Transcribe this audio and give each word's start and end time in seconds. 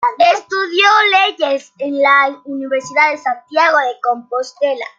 Estudió 0.33 0.85
leyes 1.27 1.73
en 1.77 2.01
la 2.01 2.41
Universidad 2.45 3.11
de 3.11 3.19
Santiago 3.19 3.77
de 3.77 4.01
Compostela. 4.01 4.83